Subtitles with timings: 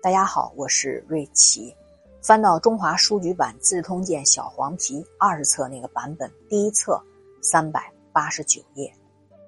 [0.00, 1.74] 大家好，我是瑞奇。
[2.22, 7.02] 翻到中华书局版《资治通鉴》小黄皮二十册那个版本，第一册
[7.42, 8.92] 三百八十九页。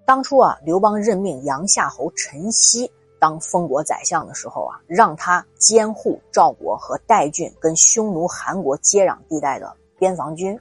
[0.04, 2.90] 当初啊，刘邦任命杨夏侯陈豨
[3.20, 10.58] 当封国宰相的时候啊，让他监护赵国和代郡跟匈奴、韩国接壤地带的边防军。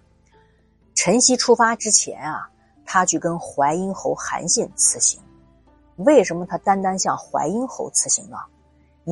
[0.93, 2.47] 陈豨出发之前啊，
[2.85, 5.19] 他去跟淮阴侯韩信辞行。
[5.95, 8.37] 为什么他单单向淮阴侯辞行呢？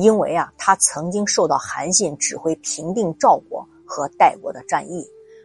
[0.00, 5.04] 因为啊，他曾经受到韩信指挥平定赵国和代国的战役，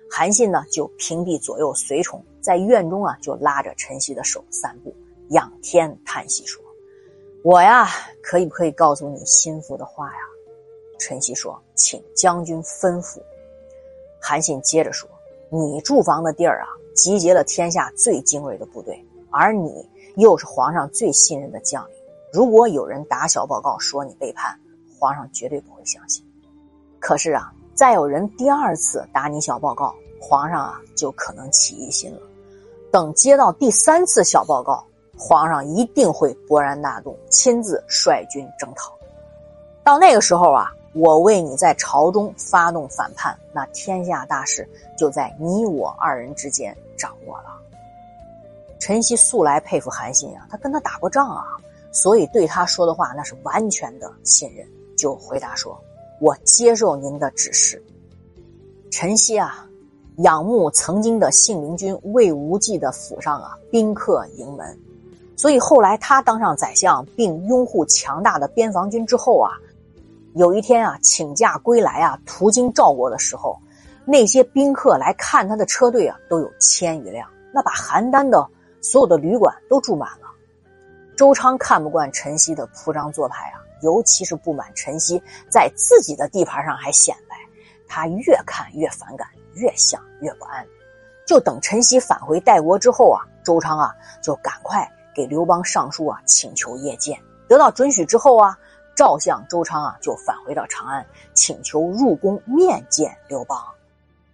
[0.09, 4.95] 韩信呢就屏蔽左右随从，在院中啊就拉着陈豨的手散步，
[5.29, 6.63] 仰天叹息说
[7.43, 7.89] ：“我呀，
[8.21, 10.19] 可以不可以告诉你心腹的话呀？”
[10.99, 13.19] 陈豨说：“请将军吩咐。”
[14.21, 15.09] 韩信接着说
[15.49, 19.83] ：“你驻防的地儿啊，集结了天下最精锐的部队，而你
[20.15, 21.95] 又是皇上最信任的将领。”
[22.33, 24.59] 如果有人打小报告说你背叛，
[24.99, 26.25] 皇上绝对不会相信。
[26.99, 32.19] 可是啊，再有人第二次打你小报告，皇上啊就可能起疑心了。
[32.91, 34.83] 等接到第三次小报告，
[35.15, 38.91] 皇上一定会勃然大怒，亲自率军征讨。
[39.83, 47.53] 到那个时候啊，我为你在朝中发动反叛，那天下大事就在你我二人之间掌握了。
[48.79, 51.45] 陈曦素来佩服韩信啊，他跟他打过仗啊。
[51.93, 55.79] 所以对他说的话，那是完全的信任，就回答说
[56.19, 57.81] ：“我接受您的指示。”
[58.91, 59.65] 陈豨啊，
[60.17, 64.77] 仰慕曾经的信陵君魏无忌的府上啊，宾客盈门，
[65.37, 69.51] 所以后来他当上宰相，并拥护强大的边防军之后啊，
[70.33, 73.59] 有一天啊，请假归来啊，途经赵国的时候，
[74.03, 78.47] 那些宾客来看他的车队啊，都有千余辆，那把邯郸的
[78.81, 80.27] 所有的旅馆都住满了。
[81.15, 87.35] 周昌看不惯陈豨的铺张做派啊，尤其是不满陈豨在自己的地盘上还显摆，
[87.87, 90.65] 他越看越反感，越想越不安。
[91.25, 97.17] 就等陈豨返回代国之后啊，周昌啊就赶快给刘邦上书啊，请求谒见。
[97.47, 98.57] 得到准许之后啊，
[98.95, 103.57] 赵相周昌啊就返回到长安，请求入宫面见刘邦，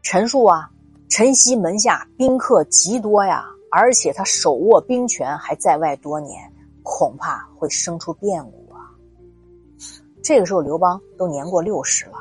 [0.01, 0.69] 陈述啊，
[1.09, 6.51] 陈豨门下宾客极多呀，而且他手握兵权，还在外多年。
[6.91, 8.89] 恐怕会生出变故啊！
[10.23, 12.17] 这个时候，刘邦都年过六十了，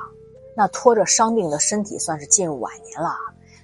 [0.55, 3.17] 那拖着伤病的身体算是进入晚年了。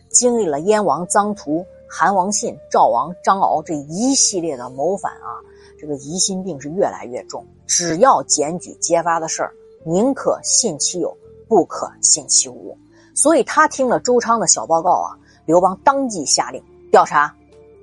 [0.09, 5.39] 经历了燕王臧荼、韩王信、赵王张敖这一系列的谋反啊，
[5.79, 7.47] 这个疑心病是越来越重。
[7.67, 9.53] 只要检举揭发的事儿，
[9.85, 11.15] 宁可信其有，
[11.47, 12.77] 不可信其无。
[13.15, 16.61] 所以他听了周昌的小报告啊，刘邦当即下令
[16.91, 17.33] 调查，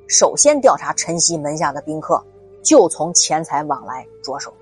[0.08, 2.22] 首先调查陈豨门下的宾客。
[2.64, 4.54] 就从钱财往来着手。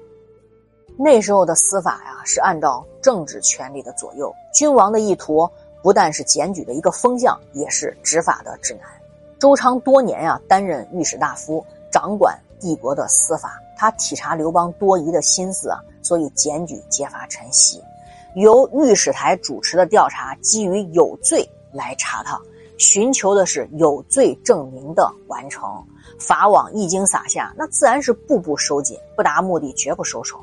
[0.97, 4.33] 那时候的司法呀，是按照政治权力的左右。
[4.53, 5.49] 君王的意图
[5.81, 8.83] 不但是检举的一个风向，也是执法的指南。
[9.39, 13.57] 周昌多年呀，担任御史大夫，掌管帝国的司法。
[13.77, 17.81] 他体察刘邦多疑的心思啊，所以检举揭发陈豨，
[18.35, 22.37] 由御史台主持的调查，基于有罪来查他，
[22.79, 25.69] 寻求的是有罪证明的完成。
[26.17, 30.39] 法网一经撒下，那自然是步步收紧，不达目的绝不收手。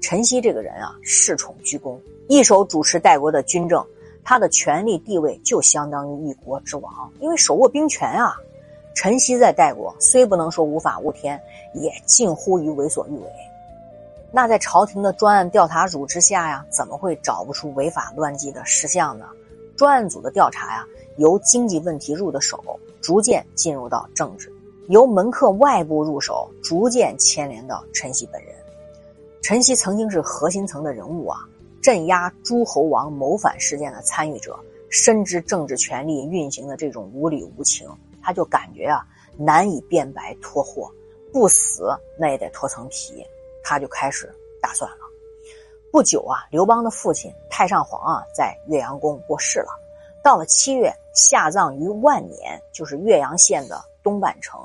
[0.00, 3.84] 陈曦这个人啊，恃宠居功，一手主持代国的军政，
[4.22, 8.36] 他的权力地位就相当于一国之王，因为手握兵权啊。
[8.94, 11.40] 陈曦在代国虽不能说无法无天，
[11.74, 13.26] 也近乎于为所欲为。
[14.32, 19.26] 那在朝廷的专案调查组之下呀，怎么会找不出违法乱纪的事项呢？
[19.76, 22.62] 专案组的调查呀，由经济问题入的手，
[23.00, 24.52] 逐渐进入到政治。
[24.88, 28.54] 由门客外部入手，逐渐牵连到陈曦本人。
[29.42, 31.40] 陈曦曾经是核心层的人物啊，
[31.82, 37.88] 镇压诸侯王谋反事件的参与者，深知政治权力运行的这种无理无情，
[38.22, 39.04] 他就感觉啊
[39.36, 40.90] 难以辩白脱祸，
[41.32, 43.24] 不死那也得脱层皮，
[43.62, 44.98] 他就开始打算了。
[45.92, 49.68] 不久啊，刘邦的父亲太上皇啊在岳阳宫过世了，
[50.26, 54.60] 到了七月下葬于万年，就是岳阳县的东半城。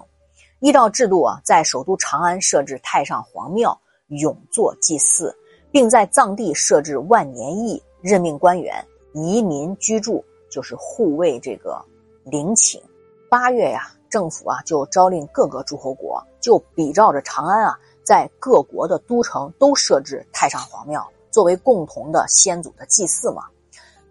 [0.59, 5.31] 依照制度啊，在首都长安设置太上皇庙，永坐祭祀，
[5.71, 11.79] 并在藏地设置万年邑，任命官员移民居住，就是护卫这个
[12.23, 12.81] 陵寝。
[13.29, 23.43] 八月呀，政府啊就诏令各个诸侯国，就比照着长安啊，在各国的都城都设置太上皇庙，作为共同的先祖的祭祀嘛。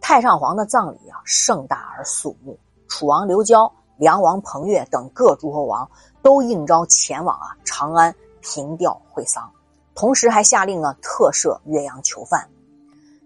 [0.01, 2.59] 太上皇的葬礼啊，盛大而肃穆。
[2.89, 5.89] 楚王刘交、梁王彭越等各诸侯王。
[6.23, 9.51] 都应召前往啊长安凭吊会丧，
[9.95, 12.47] 同时还下令呢特赦岳阳囚犯。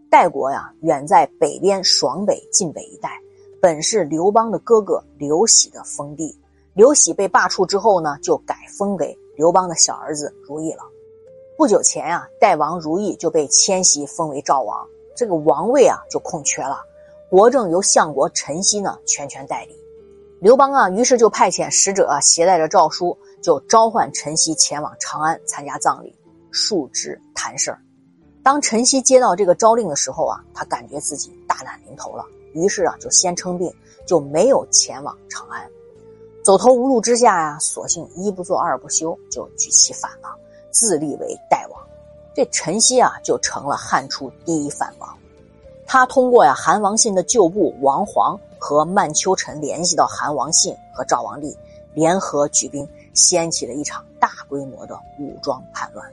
[0.08, 3.10] 代国呀，远在北边爽北晋北一带，
[3.60, 6.38] 本是刘邦的哥哥刘喜的封地。
[6.72, 10.84] 刘喜被罢黜之后呢，就改封给刘邦的小儿子如意了。
[11.58, 16.80] 不久前啊，代王如意就被迁徙封为赵王，这个王位啊就空缺了，
[17.30, 19.78] 国政由相国陈豨呢全权代理。
[20.40, 26.14] 刘邦啊，于是就派遣使者啊，携带着诏书，就召唤陈豨前往长安参加葬礼，
[26.50, 27.80] 述职谈事儿。
[28.42, 33.72] 当陈豨接到这个诏令的时候啊，他感觉自己大难临头了，于是啊，就先称病，
[34.06, 35.66] 就没有前往长安。
[36.44, 40.36] 走投无路之下呀，索性一不做二不休，就举旗反了，
[40.70, 41.80] 自立为代王。
[42.34, 45.08] 这陈豨啊，就成了汉初第一反王。
[45.86, 51.56] 他通过呀韩王信的旧部王黄和曼丘臣联系到韩王信和赵王立，
[51.94, 56.06] 联合举兵，掀起了一场大规模的武装叛乱。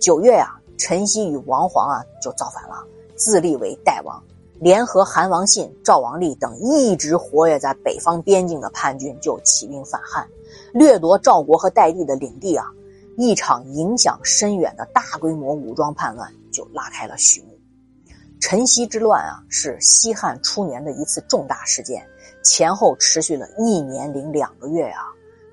[0.00, 0.54] 九月呀。
[0.80, 2.84] 陈豨与王黄啊就造反了，
[3.16, 4.22] 自立为代王，
[4.60, 10.24] 联合韩王信、赵王立等一直活跃在北方边境的叛军就起兵反汉，
[10.72, 12.64] 掠夺赵国和代地的领地啊！
[13.20, 17.58] 一场影响深远的大规模武装叛乱就拉开了序幕。
[18.40, 22.06] 陈豨之乱啊，是西汉初年的一次重大事件，
[22.44, 25.02] 前后持续了一年零两个月啊！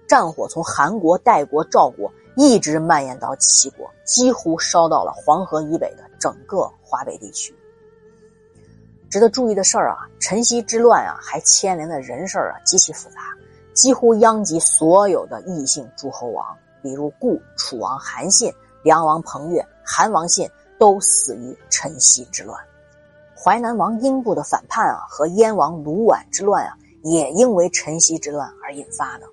[0.08, 2.10] 战火从韩国、代国、赵国。
[2.38, 7.56] 一直蔓延到齐国，几乎烧到了黄河以北的整个华北地区。
[9.10, 13.22] 值得注意的事儿啊，陈豨之乱啊，还牵连的人事啊极其复杂，
[13.74, 16.46] 几乎殃及所有的异姓诸侯王，
[16.86, 18.54] 比如故楚王韩信、
[18.84, 20.48] 梁王彭越、韩王信
[20.78, 22.56] 都死于陈豨之乱。
[23.36, 29.26] 淮南王英布的反叛啊，和燕王卢绾之乱啊，也因为陈豨之乱而引发的。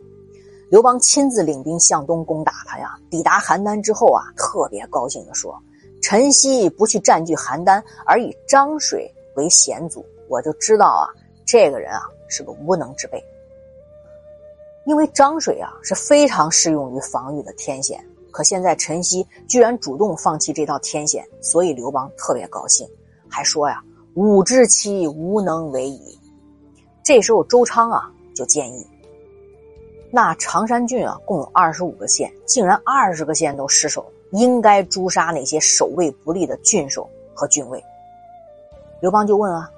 [0.70, 2.98] 刘邦亲自领兵向东攻打他呀！
[3.10, 5.62] 抵达邯郸之后啊，特别高兴地说
[6.00, 11.04] ：“陈豨不去占据邯郸，而以漳水为险阻，我就知道啊，
[11.44, 13.22] 这个人啊是个无能之辈。
[14.84, 22.88] 因为漳水啊是非常适用于防御的天险，可现在陈豨居然主动放弃这道天险，所以刘邦特别高兴，
[23.28, 23.82] 还说呀
[24.14, 26.18] ：‘吾知其无能为矣。’
[27.04, 28.86] 这时候周昌啊就建议。”
[30.10, 37.82] 那常山郡啊，共有二十五个县，竟然二十个县都失守，应该诛杀那些守卫不力的郡守和郡尉。
[39.00, 39.70] 刘邦就问啊，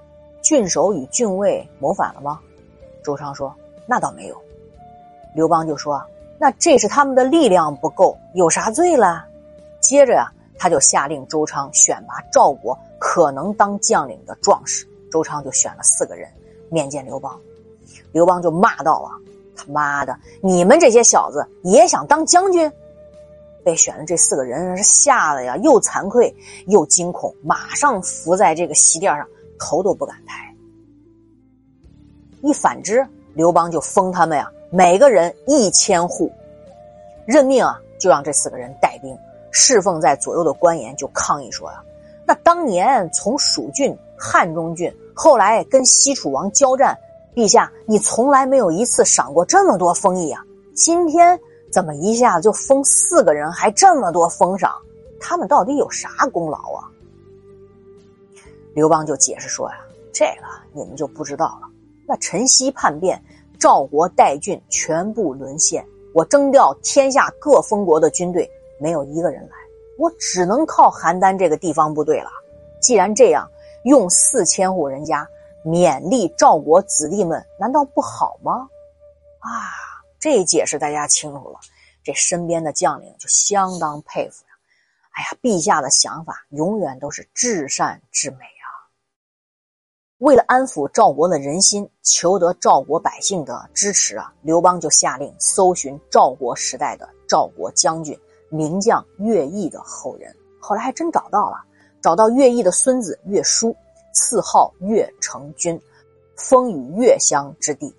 [0.42, 2.40] 郡守与郡尉谋反了吗？
[3.04, 3.54] 周昌说，
[3.86, 4.43] 那倒没有。
[5.34, 6.00] 刘邦就说，
[6.38, 9.24] 那这是他们的力量不够，有啥罪了？
[9.80, 16.28] 接着呀，他就下令周昌选拔赵国可能当将领的壮士，周昌就选了四个人
[16.70, 17.38] 面见刘邦，
[18.12, 19.12] 刘邦就骂道啊。
[19.56, 20.18] 他妈的！
[20.42, 22.70] 你们这些小子也想当将军？
[23.64, 26.34] 被选的这四个人是吓得呀，又惭愧
[26.66, 29.24] 又惊恐，马上伏在这个席垫上，
[29.56, 30.52] 头都不敢抬。
[32.42, 36.32] 一反之，刘邦就封他们呀，每个人一千户，
[37.24, 39.16] 任命啊，就让这四个人带兵
[39.52, 41.80] 侍奉在左右的官员就抗议说呀
[42.26, 46.98] ：“那当年从蜀郡、汉中郡，后来跟西楚王交战。”
[47.36, 50.42] 陛下，你从来没有一次赏过这么多封邑啊！
[50.74, 51.38] 今天
[51.70, 54.72] 怎么一下子就封四个人，还这么多封赏？
[55.20, 56.82] 他们到底有啥功劳啊？
[58.74, 59.76] 刘邦就解释说呀
[60.12, 61.68] ：“这个你们就不知道了。
[62.08, 63.20] 那陈豨叛变，
[63.64, 68.46] 赵国代郡全部沦陷，我征调天下各封国的军队，
[68.78, 69.56] 没有一个人来，
[69.96, 72.28] 我只能靠邯郸这个地方部队了。
[72.82, 73.50] 既然这样，
[73.84, 75.26] 用四千户人家。”
[75.64, 78.68] 勉励赵国子弟们，难道不好吗？
[79.38, 79.48] 啊，
[80.20, 81.58] 这解释大家清楚了，
[82.02, 84.52] 这身边的将领就相当佩服呀。
[85.12, 88.40] 哎呀，陛下的想法永远都是至善至美。
[90.24, 100.34] 为了安抚赵国的人心，求得赵国百姓的支持啊，刘邦就下令搜寻赵国时代的赵国将军名将乐毅的后人。
[100.58, 101.62] 后来还真找到了，
[102.00, 103.76] 找到乐毅的孙子乐叔。
[104.14, 105.78] 赐号乐成君，
[106.36, 107.94] 封于越乡之地。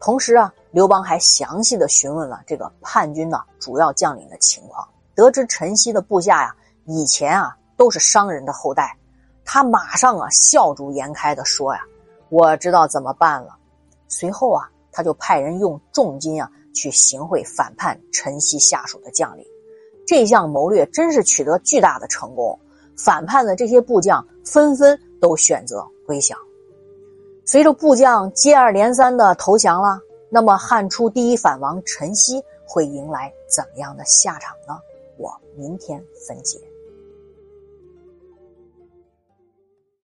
[0.00, 4.88] 同时啊，刘邦还详细的询问了这个叛军呢主要将领的情况。
[5.14, 6.56] 得知陈豨的部下呀，
[6.86, 8.96] 以前啊都是商人的后代，
[9.46, 11.80] 他马上啊笑逐颜开的说呀
[12.28, 13.56] ：“我知道怎么办了。”
[14.08, 19.46] 随后啊，他就派人用重金啊去行贿反叛陈豨下属的将领。
[20.06, 22.58] 这项谋略真是取得巨大的成功，
[22.96, 25.00] 反叛的这些部将纷纷。
[25.18, 26.38] 都选择归降。
[27.46, 29.98] 随着部将接二连三的投降了，
[30.28, 34.78] 那么汉初第一反王陈豨会迎来怎么样的下场呢？
[35.16, 35.98] 我明天
[36.28, 36.60] 分解。